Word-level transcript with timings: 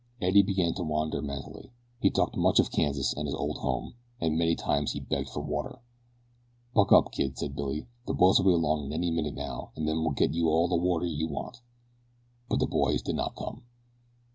Eddie 0.19 0.41
began 0.41 0.73
to 0.73 0.81
wander 0.83 1.21
mentally. 1.21 1.69
He 1.99 2.09
talked 2.09 2.35
much 2.35 2.59
of 2.59 2.71
Kansas 2.71 3.13
and 3.13 3.27
his 3.27 3.35
old 3.35 3.59
home, 3.59 3.93
and 4.19 4.35
many 4.35 4.55
times 4.55 4.93
he 4.93 4.99
begged 4.99 5.29
for 5.29 5.41
water. 5.41 5.77
"Buck 6.73 6.91
up, 6.91 7.11
kid," 7.11 7.37
said 7.37 7.55
Billy; 7.55 7.85
"the 8.07 8.15
boys'll 8.15 8.43
be 8.45 8.49
along 8.49 8.91
in 8.91 9.03
a 9.03 9.11
minute 9.11 9.35
now 9.35 9.69
an' 9.75 9.85
then 9.85 10.01
we'll 10.01 10.13
get 10.15 10.33
you 10.33 10.49
all 10.49 10.67
the 10.67 10.75
water 10.75 11.05
you 11.05 11.27
want." 11.27 11.61
But 12.49 12.57
the 12.57 12.65
boys 12.65 13.03
did 13.03 13.15
not 13.15 13.35
come. 13.35 13.61